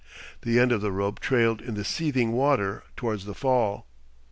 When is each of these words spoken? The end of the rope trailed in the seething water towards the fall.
The 0.41 0.59
end 0.59 0.71
of 0.71 0.81
the 0.81 0.91
rope 0.91 1.19
trailed 1.19 1.61
in 1.61 1.75
the 1.75 1.85
seething 1.85 2.31
water 2.31 2.81
towards 2.95 3.25
the 3.25 3.35
fall. 3.35 3.85